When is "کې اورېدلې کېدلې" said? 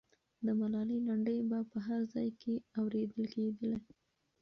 2.41-3.75